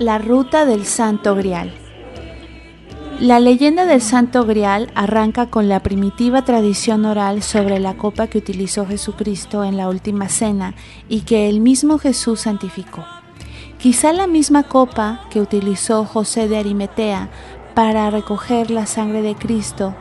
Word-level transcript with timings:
La 0.00 0.16
ruta 0.16 0.64
del 0.64 0.86
Santo 0.86 1.34
Grial. 1.34 1.74
La 3.20 3.38
leyenda 3.38 3.84
del 3.84 4.00
Santo 4.00 4.46
Grial 4.46 4.90
arranca 4.94 5.50
con 5.50 5.68
la 5.68 5.82
primitiva 5.82 6.42
tradición 6.42 7.04
oral 7.04 7.42
sobre 7.42 7.78
la 7.80 7.98
copa 7.98 8.26
que 8.26 8.38
utilizó 8.38 8.86
Jesucristo 8.86 9.62
en 9.62 9.76
la 9.76 9.90
última 9.90 10.30
cena 10.30 10.74
y 11.10 11.20
que 11.20 11.50
el 11.50 11.60
mismo 11.60 11.98
Jesús 11.98 12.40
santificó. 12.40 13.04
Quizá 13.76 14.14
la 14.14 14.26
misma 14.26 14.62
copa 14.62 15.20
que 15.28 15.42
utilizó 15.42 16.06
José 16.06 16.48
de 16.48 16.56
Arimetea 16.56 17.28
para 17.74 18.08
recoger 18.08 18.70
la 18.70 18.86
sangre 18.86 19.20
de 19.20 19.34
Cristo 19.34 19.94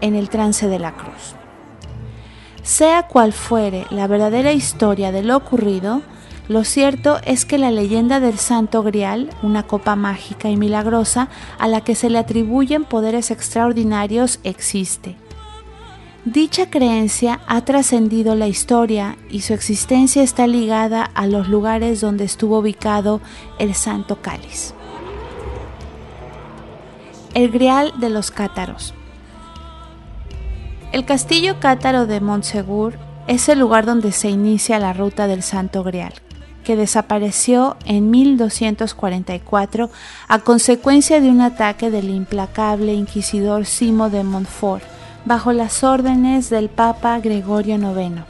en 0.00 0.14
el 0.14 0.28
trance 0.28 0.68
de 0.68 0.78
la 0.78 0.94
cruz. 0.94 1.34
Sea 2.62 3.08
cual 3.08 3.32
fuere 3.32 3.86
la 3.90 4.06
verdadera 4.06 4.52
historia 4.52 5.10
de 5.10 5.24
lo 5.24 5.36
ocurrido, 5.36 6.00
lo 6.48 6.64
cierto 6.64 7.18
es 7.24 7.44
que 7.44 7.56
la 7.56 7.70
leyenda 7.70 8.18
del 8.18 8.38
Santo 8.38 8.82
Grial, 8.82 9.30
una 9.42 9.62
copa 9.62 9.94
mágica 9.94 10.50
y 10.50 10.56
milagrosa 10.56 11.28
a 11.58 11.68
la 11.68 11.82
que 11.82 11.94
se 11.94 12.10
le 12.10 12.18
atribuyen 12.18 12.84
poderes 12.84 13.30
extraordinarios, 13.30 14.40
existe. 14.42 15.16
Dicha 16.24 16.70
creencia 16.70 17.40
ha 17.46 17.64
trascendido 17.64 18.34
la 18.34 18.46
historia 18.46 19.16
y 19.28 19.40
su 19.40 19.54
existencia 19.54 20.22
está 20.22 20.46
ligada 20.46 21.02
a 21.02 21.26
los 21.26 21.48
lugares 21.48 22.00
donde 22.00 22.24
estuvo 22.24 22.58
ubicado 22.58 23.20
el 23.58 23.74
Santo 23.74 24.22
Cáliz. 24.22 24.74
El 27.34 27.50
Grial 27.50 27.92
de 27.98 28.10
los 28.10 28.30
Cátaros. 28.30 28.94
El 30.92 31.04
castillo 31.04 31.58
cátaro 31.58 32.06
de 32.06 32.20
Montsegur 32.20 32.98
es 33.26 33.48
el 33.48 33.58
lugar 33.58 33.86
donde 33.86 34.12
se 34.12 34.28
inicia 34.28 34.78
la 34.78 34.92
ruta 34.92 35.26
del 35.26 35.42
Santo 35.42 35.82
Grial, 35.82 36.12
que 36.62 36.76
desapareció 36.76 37.76
en 37.84 38.10
1244 38.10 39.90
a 40.28 40.38
consecuencia 40.40 41.20
de 41.20 41.30
un 41.30 41.40
ataque 41.40 41.90
del 41.90 42.10
implacable 42.10 42.94
inquisidor 42.94 43.66
Simo 43.66 44.10
de 44.10 44.24
Montfort 44.24 44.84
bajo 45.24 45.52
las 45.52 45.84
órdenes 45.84 46.50
del 46.50 46.68
Papa 46.68 47.18
Gregorio 47.20 47.76
IX 47.76 48.22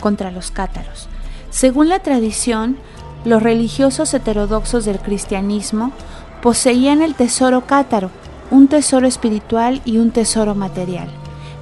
contra 0.00 0.30
los 0.30 0.50
cátaros. 0.50 1.08
Según 1.50 1.88
la 1.88 2.00
tradición, 2.00 2.76
los 3.24 3.42
religiosos 3.42 4.12
heterodoxos 4.12 4.84
del 4.84 4.98
cristianismo 4.98 5.92
poseían 6.42 7.00
el 7.00 7.14
tesoro 7.14 7.66
cátaro, 7.66 8.10
un 8.50 8.68
tesoro 8.68 9.06
espiritual 9.06 9.80
y 9.84 9.98
un 9.98 10.10
tesoro 10.10 10.54
material, 10.54 11.08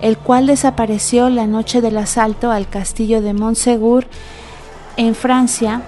el 0.01 0.19
cual 0.19 0.47
desapareció 0.47 1.29
la 1.29 1.47
noche 1.47 1.81
del 1.81 1.98
asalto 1.98 2.51
al 2.51 2.69
castillo 2.69 3.23
de 3.23 3.33
Montsegur 3.33 4.07
en 4.97 5.15
Francia 5.15 5.83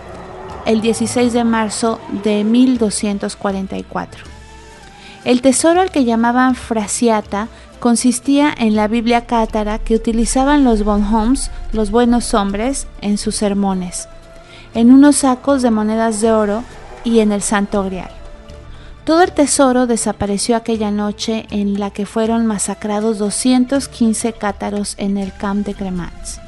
el 0.66 0.80
16 0.80 1.32
de 1.32 1.44
marzo 1.44 2.00
de 2.24 2.44
1244. 2.44 4.24
El 5.24 5.40
tesoro 5.40 5.80
al 5.80 5.90
que 5.90 6.04
llamaban 6.04 6.54
Frasiata 6.54 7.48
consistía 7.80 8.54
en 8.56 8.76
la 8.76 8.88
Biblia 8.88 9.26
cátara 9.26 9.78
que 9.78 9.94
utilizaban 9.94 10.64
los 10.64 10.84
bonhommes, 10.84 11.50
los 11.72 11.90
buenos 11.90 12.34
hombres, 12.34 12.86
en 13.00 13.18
sus 13.18 13.36
sermones, 13.36 14.08
en 14.74 14.90
unos 14.90 15.16
sacos 15.16 15.62
de 15.62 15.70
monedas 15.70 16.20
de 16.20 16.32
oro 16.32 16.62
y 17.04 17.20
en 17.20 17.32
el 17.32 17.42
Santo 17.42 17.84
Grial. 17.84 18.10
Todo 19.04 19.22
el 19.22 19.32
tesoro 19.32 19.86
desapareció 19.86 20.56
aquella 20.56 20.90
noche 20.90 21.46
en 21.50 21.78
la 21.78 21.90
que 21.90 22.06
fueron 22.06 22.46
masacrados 22.46 23.18
215 23.18 24.32
cátaros 24.32 24.94
en 24.96 25.18
el 25.18 25.34
Camp 25.34 25.66
de 25.66 25.74
Cremats. 25.74 26.40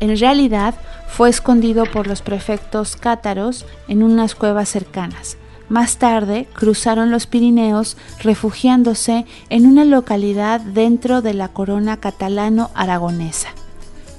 En 0.00 0.16
realidad, 0.18 0.74
fue 1.10 1.28
escondido 1.28 1.84
por 1.86 2.06
los 2.06 2.22
prefectos 2.22 2.96
cátaros 2.96 3.66
en 3.88 4.02
unas 4.02 4.34
cuevas 4.34 4.68
cercanas. 4.68 5.36
Más 5.68 5.98
tarde 5.98 6.48
cruzaron 6.52 7.10
los 7.10 7.26
Pirineos 7.26 7.96
refugiándose 8.20 9.26
en 9.50 9.66
una 9.66 9.84
localidad 9.84 10.60
dentro 10.60 11.22
de 11.22 11.34
la 11.34 11.48
corona 11.48 11.98
catalano-aragonesa. 11.98 13.50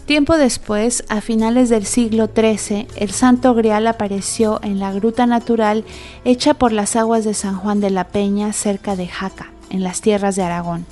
Tiempo 0.06 0.38
después, 0.38 1.03
a 1.09 1.22
finales 1.22 1.69
del 1.69 1.85
siglo 1.85 2.30
XIII, 2.34 2.88
el 2.96 3.12
Santo 3.12 3.53
Grial 3.53 3.88
apareció 3.88 4.59
en 4.63 4.80
la 4.80 4.91
gruta 4.91 5.25
natural 5.25 5.85
hecha 6.25 6.53
por 6.53 6.72
las 6.72 6.96
aguas 6.96 7.24
de 7.24 7.34
San 7.34 7.56
Juan 7.56 7.80
de 7.80 7.90
la 7.90 8.06
Peña 8.07 8.53
cerca 8.53 8.96
de 8.96 9.07
Jaca, 9.07 9.51
en 9.69 9.84
las 9.84 10.01
tierras 10.01 10.35
de 10.35 10.44
Aragón 10.44 10.85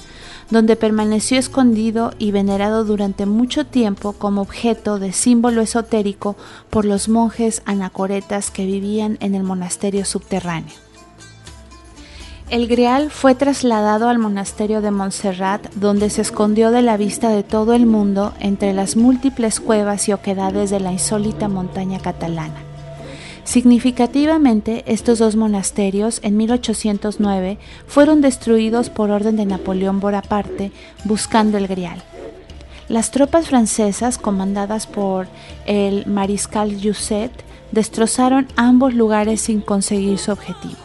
donde 0.50 0.76
permaneció 0.76 1.38
escondido 1.38 2.14
y 2.18 2.32
venerado 2.32 2.84
durante 2.84 3.26
mucho 3.26 3.66
tiempo 3.66 4.14
como 4.14 4.42
objeto 4.42 5.00
de 5.00 5.14
símbolo 5.14 5.62
esotérico 5.62 6.36
por 6.70 6.86
los 6.86 7.10
monjes 7.10 7.62
anacoretas 7.66 8.52
que 8.52 8.66
vivían 8.66 9.18
en 9.22 9.36
el 9.36 9.44
monasterio 9.44 10.06
subterráneo. 10.06 10.74
El 12.50 12.68
grial 12.68 13.12
fue 13.12 13.36
trasladado 13.36 14.10
al 14.10 14.18
monasterio 14.18 14.82
de 14.82 14.90
Montserrat, 14.90 15.72
donde 15.76 16.10
se 16.10 16.24
escondió 16.24 16.72
de 16.72 16.82
la 16.82 16.98
vista 16.98 17.30
de 17.30 17.44
todo 17.44 17.74
el 17.74 17.86
mundo 17.86 18.34
entre 18.40 18.74
las 18.74 18.96
múltiples 18.96 19.60
cuevas 19.60 20.10
y 20.10 20.14
oquedades 20.14 20.72
de 20.72 20.80
la 20.80 20.92
insólita 20.92 21.48
montaña 21.48 22.00
catalana. 22.00 22.69
Significativamente, 23.50 24.84
estos 24.86 25.18
dos 25.18 25.36
monasterios 25.36 26.20
en 26.22 26.38
1809 26.38 27.58
fueron 27.88 28.22
destruidos 28.22 28.92
por 28.92 29.10
orden 29.10 29.38
de 29.38 29.48
Napoleón 29.48 30.00
Bonaparte 30.00 30.72
buscando 31.04 31.58
el 31.58 31.66
Grial. 31.66 32.04
Las 32.90 33.10
tropas 33.10 33.48
francesas, 33.48 34.20
comandadas 34.20 34.86
por 34.86 35.26
el 35.66 36.06
mariscal 36.06 36.80
Jusset, 36.80 37.32
destrozaron 37.72 38.48
ambos 38.56 38.94
lugares 38.94 39.42
sin 39.42 39.62
conseguir 39.62 40.20
su 40.20 40.32
objetivo. 40.32 40.78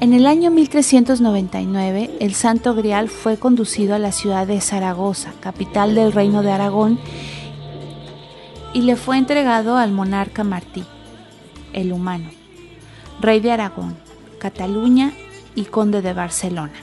En 0.00 0.14
el 0.14 0.26
año 0.26 0.50
1399, 0.50 2.12
el 2.18 2.32
Santo 2.32 2.74
Grial 2.74 3.10
fue 3.10 3.36
conducido 3.36 3.94
a 3.94 3.98
la 3.98 4.12
ciudad 4.12 4.46
de 4.46 4.62
Zaragoza, 4.62 5.34
capital 5.40 5.94
del 5.94 6.12
Reino 6.12 6.42
de 6.42 6.50
Aragón, 6.50 6.98
y 8.74 8.82
le 8.82 8.96
fue 8.96 9.16
entregado 9.16 9.76
al 9.76 9.92
monarca 9.92 10.44
Martí, 10.44 10.84
el 11.72 11.92
humano, 11.92 12.30
rey 13.20 13.40
de 13.40 13.52
Aragón, 13.52 13.96
Cataluña 14.38 15.12
y 15.54 15.64
conde 15.64 16.02
de 16.02 16.12
Barcelona, 16.12 16.74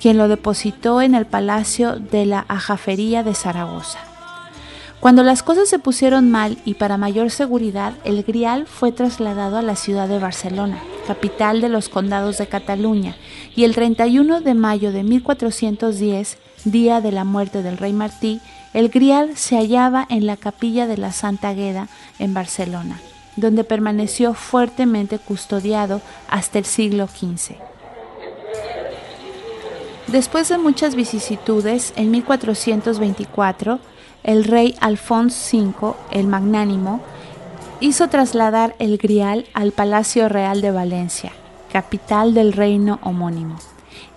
quien 0.00 0.16
lo 0.16 0.28
depositó 0.28 1.02
en 1.02 1.14
el 1.14 1.26
palacio 1.26 1.96
de 1.96 2.26
la 2.26 2.44
Ajafería 2.48 3.22
de 3.22 3.34
Zaragoza. 3.34 3.98
Cuando 5.00 5.22
las 5.22 5.42
cosas 5.42 5.68
se 5.68 5.78
pusieron 5.78 6.30
mal 6.30 6.58
y 6.66 6.74
para 6.74 6.98
mayor 6.98 7.30
seguridad, 7.30 7.94
el 8.04 8.22
grial 8.22 8.66
fue 8.66 8.92
trasladado 8.92 9.56
a 9.56 9.62
la 9.62 9.74
ciudad 9.74 10.08
de 10.08 10.18
Barcelona, 10.18 10.82
capital 11.06 11.62
de 11.62 11.70
los 11.70 11.88
condados 11.88 12.36
de 12.36 12.48
Cataluña, 12.48 13.16
y 13.56 13.64
el 13.64 13.74
31 13.74 14.42
de 14.42 14.54
mayo 14.54 14.92
de 14.92 15.02
1410, 15.02 16.36
día 16.64 17.00
de 17.00 17.12
la 17.12 17.24
muerte 17.24 17.62
del 17.62 17.78
rey 17.78 17.92
Martí, 17.92 18.40
el 18.72 18.88
grial 18.88 19.36
se 19.36 19.56
hallaba 19.56 20.06
en 20.08 20.26
la 20.26 20.36
capilla 20.36 20.86
de 20.86 20.96
la 20.96 21.12
Santa 21.12 21.52
Gueda 21.54 21.88
en 22.18 22.34
Barcelona, 22.34 23.00
donde 23.36 23.64
permaneció 23.64 24.34
fuertemente 24.34 25.18
custodiado 25.18 26.00
hasta 26.28 26.58
el 26.58 26.64
siglo 26.64 27.06
XV. 27.08 27.56
Después 30.06 30.48
de 30.48 30.58
muchas 30.58 30.94
vicisitudes, 30.94 31.92
en 31.96 32.10
1424, 32.10 33.78
el 34.24 34.44
rey 34.44 34.76
Alfonso 34.80 35.56
V, 35.56 35.94
el 36.10 36.26
Magnánimo, 36.26 37.00
hizo 37.80 38.08
trasladar 38.08 38.74
el 38.78 38.98
grial 38.98 39.46
al 39.54 39.72
Palacio 39.72 40.28
Real 40.28 40.60
de 40.60 40.72
Valencia, 40.72 41.32
capital 41.72 42.34
del 42.34 42.52
reino 42.52 42.98
homónimo 43.02 43.56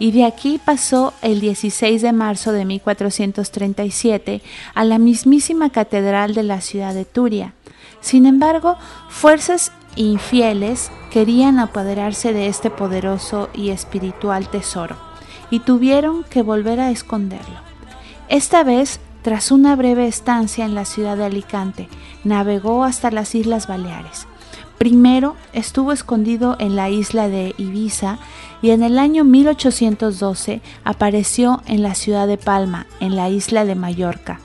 y 0.03 0.11
de 0.11 0.25
aquí 0.25 0.59
pasó 0.59 1.13
el 1.21 1.39
16 1.39 2.01
de 2.01 2.11
marzo 2.11 2.51
de 2.51 2.65
1437 2.65 4.41
a 4.73 4.83
la 4.83 4.97
mismísima 4.97 5.69
catedral 5.69 6.33
de 6.33 6.43
la 6.43 6.59
ciudad 6.59 6.93
de 6.93 7.05
Turia. 7.05 7.53
Sin 8.01 8.25
embargo, 8.25 8.75
fuerzas 9.07 9.71
infieles 9.95 10.91
querían 11.09 11.57
apoderarse 11.57 12.33
de 12.33 12.47
este 12.47 12.69
poderoso 12.69 13.49
y 13.53 13.69
espiritual 13.69 14.49
tesoro 14.49 14.97
y 15.49 15.61
tuvieron 15.61 16.25
que 16.25 16.41
volver 16.41 16.81
a 16.81 16.91
esconderlo. 16.91 17.61
Esta 18.27 18.65
vez, 18.65 18.99
tras 19.21 19.53
una 19.53 19.73
breve 19.77 20.05
estancia 20.05 20.65
en 20.65 20.75
la 20.75 20.83
ciudad 20.83 21.15
de 21.15 21.23
Alicante, 21.23 21.87
navegó 22.25 22.83
hasta 22.83 23.09
las 23.09 23.35
Islas 23.35 23.67
Baleares. 23.67 24.27
Primero 24.83 25.37
estuvo 25.53 25.93
escondido 25.93 26.57
en 26.59 26.75
la 26.75 26.89
isla 26.89 27.29
de 27.29 27.55
Ibiza 27.57 28.17
y 28.61 28.71
en 28.71 28.83
el 28.83 28.99
año 28.99 29.23
1812 29.23 30.61
apareció 30.83 31.61
en 31.67 31.81
la 31.81 31.95
ciudad 31.95 32.27
de 32.27 32.35
Palma, 32.37 32.85
en 32.99 33.15
la 33.15 33.29
isla 33.29 33.63
de 33.63 33.75
Mallorca. 33.75 34.41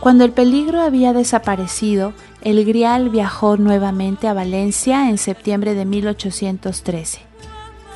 Cuando 0.00 0.24
el 0.24 0.32
peligro 0.32 0.80
había 0.80 1.12
desaparecido, 1.12 2.14
el 2.40 2.64
Grial 2.64 3.10
viajó 3.10 3.58
nuevamente 3.58 4.28
a 4.28 4.32
Valencia 4.32 5.10
en 5.10 5.18
septiembre 5.18 5.74
de 5.74 5.84
1813. 5.84 7.33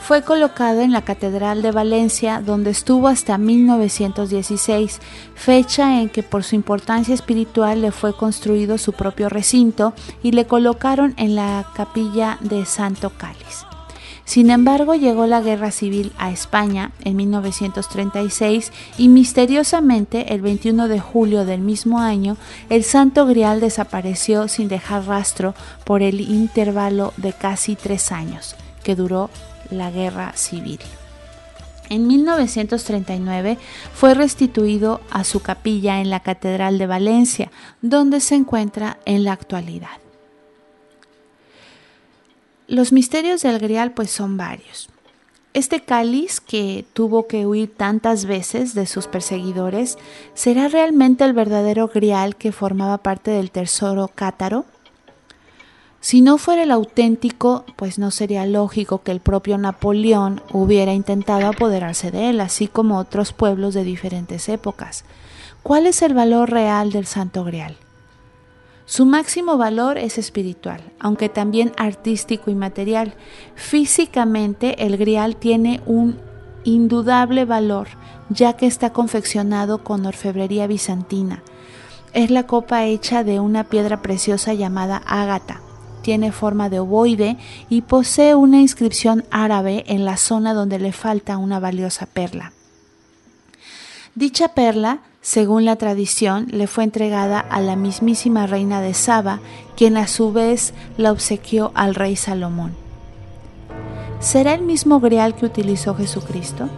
Fue 0.09 0.23
colocado 0.23 0.81
en 0.81 0.91
la 0.91 1.03
Catedral 1.03 1.61
de 1.61 1.71
Valencia, 1.71 2.41
donde 2.41 2.71
estuvo 2.71 3.09
hasta 3.09 3.37
1916, 3.37 5.01
fecha 5.35 6.01
en 6.01 6.09
que 6.09 6.23
por 6.23 6.45
su 6.45 6.55
importancia 6.55 7.15
espiritual 7.15 7.83
le 7.83 7.93
fue 7.93 8.17
construido 8.17 8.79
su 8.79 8.95
propio 8.95 9.29
recinto 9.29 9.93
y 10.23 10.33
le 10.33 10.47
colocaron 10.47 11.13
en 11.19 11.35
la 11.35 11.67
capilla 11.77 12.39
de 12.41 12.65
Santo 12.65 13.11
Cáliz. 13.19 13.67
Sin 14.25 14.49
embargo, 14.49 14.95
llegó 14.95 15.27
la 15.27 15.43
guerra 15.43 15.73
civil 15.73 16.11
a 16.17 16.31
España 16.31 16.91
en 17.05 17.15
1936 17.15 18.73
y 18.97 19.09
misteriosamente 19.09 20.33
el 20.33 20.41
21 20.41 20.89
de 20.89 21.01
julio 21.01 21.45
del 21.45 21.61
mismo 21.61 21.99
año 21.99 22.39
el 22.71 22.83
Santo 22.83 23.27
Grial 23.27 23.61
desapareció 23.61 24.49
sin 24.49 24.69
dejar 24.69 25.05
rastro 25.05 25.55
por 25.85 26.01
el 26.01 26.23
intervalo 26.23 27.13
de 27.19 27.35
casi 27.35 27.77
tres 27.77 28.11
años 28.11 28.57
que 28.83 28.97
duró 28.97 29.29
la 29.71 29.91
guerra 29.91 30.33
civil. 30.35 30.81
En 31.91 32.07
1939 32.07 33.59
fue 33.95 34.15
restituido 34.15 35.01
a 35.11 35.25
su 35.25 35.41
capilla 35.41 36.01
en 36.01 36.11
la 36.11 36.21
Catedral 36.21 36.79
de 36.79 36.87
Valencia, 36.87 37.51
donde 37.81 38.21
se 38.21 38.35
encuentra 38.35 38.99
en 39.07 39.25
la 39.25 39.33
actualidad. 39.33 39.99
Los 42.67 42.93
misterios 42.93 43.43
del 43.43 43.59
Grial 43.59 43.93
pues 43.93 44.11
son 44.11 44.37
varios. 44.37 44.91
Este 45.55 45.81
cáliz 45.81 46.41
que 46.41 46.85
tuvo 46.93 47.27
que 47.27 47.47
huir 47.47 47.75
tantas 47.75 48.27
veces 48.27 48.75
de 48.75 48.85
sus 48.87 49.07
perseguidores, 49.07 49.97
¿será 50.35 50.69
realmente 50.69 51.25
el 51.25 51.33
verdadero 51.33 51.89
Grial 51.89 52.37
que 52.37 52.53
formaba 52.53 52.99
parte 52.99 53.31
del 53.31 53.51
tesoro 53.51 54.11
cátaro? 54.15 54.67
Si 56.01 56.21
no 56.21 56.39
fuera 56.39 56.63
el 56.63 56.71
auténtico, 56.71 57.65
pues 57.77 57.99
no 57.99 58.11
sería 58.11 58.47
lógico 58.47 59.03
que 59.03 59.11
el 59.11 59.21
propio 59.21 59.59
Napoleón 59.59 60.43
hubiera 60.53 60.95
intentado 60.95 61.49
apoderarse 61.49 62.11
de 62.11 62.31
él, 62.31 62.41
así 62.41 62.69
como 62.69 62.99
otros 62.99 63.33
pueblos 63.33 63.75
de 63.75 63.83
diferentes 63.83 64.49
épocas. 64.49 65.05
¿Cuál 65.65 65.87
es 65.87 66.03
el 66.03 66.15
valor 66.15 66.51
real 66.51 66.93
del 66.93 67.07
Santo 67.07 67.43
Grial? 67.43 67.77
Su 68.87 69.05
máximo 69.05 69.59
valor 69.59 69.99
es 69.99 70.17
espiritual, 70.17 70.81
aunque 70.99 71.29
también 71.29 71.73
artístico 71.77 72.51
y 72.51 72.55
material. 72.55 73.15
Físicamente 73.55 74.87
el 74.87 74.97
grial 74.97 75.37
tiene 75.37 75.83
un 75.85 76.19
indudable 76.65 77.45
valor, 77.45 77.89
ya 78.31 78.55
que 78.55 78.67
está 78.67 78.95
confeccionado 78.95 79.85
con 79.85 80.07
orfebrería 80.07 80.67
bizantina. 80.67 81.43
Es 82.15 82.31
la 82.31 82.47
copa 82.47 82.87
hecha 82.87 83.25
de 83.25 83.41
una 83.41 83.65
piedra 83.65 84.01
preciosa 84.01 84.55
llamada 84.55 85.03
ágata. 85.07 85.61
Tiene 86.09 86.33
forma 86.33 86.71
de 86.71 86.81
ovoide 86.81 87.37
y 87.69 87.83
posee 87.83 88.35
una 88.35 88.63
inscripción 88.63 89.27
árabe 89.31 89.85
en 89.89 90.07
la 90.07 90.17
zona 90.17 90.55
donde 90.55 90.79
le 90.79 90.93
falta 90.93 91.37
una 91.37 91.61
valiosa 91.61 92.07
perla. 92.07 92.55
Dicha 94.15 94.55
perla 94.55 95.01
según 95.21 95.67
la 95.67 95.77
tradición, 95.77 96.47
le 96.51 96.67
fue 96.67 96.85
entregada 96.85 97.41
a 97.41 97.61
la 97.61 97.77
mismísima 97.77 98.47
reina 98.47 98.81
de 98.81 98.95
Saba, 98.95 99.41
quien 99.77 99.99
a 99.99 100.07
su 100.07 100.33
vez 100.33 100.73
la 100.97 101.13
obsequió 101.13 101.73
al 101.75 101.95
rey 101.95 102.17
Salomón. 102.17 102.75
¿Será 104.19 104.55
el 104.55 104.63
mismo 104.63 105.01
grial 105.01 105.35
que 105.35 105.45
utilizó 105.45 105.95
Jesucristo? 105.95 106.71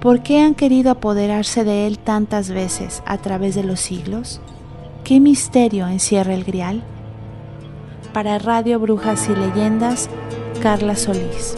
¿Por 0.00 0.22
qué 0.22 0.40
han 0.40 0.54
querido 0.54 0.90
apoderarse 0.90 1.64
de 1.64 1.86
él 1.86 1.98
tantas 1.98 2.48
veces 2.48 3.02
a 3.04 3.18
través 3.18 3.54
de 3.56 3.64
los 3.64 3.80
siglos? 3.80 4.40
¿Qué 5.04 5.20
misterio 5.20 5.86
encierra 5.86 6.32
el 6.32 6.44
grial? 6.44 6.82
Para 8.12 8.38
Radio 8.38 8.78
Brujas 8.78 9.28
y 9.28 9.34
Leyendas, 9.34 10.08
Carla 10.62 10.94
Solís. 10.96 11.56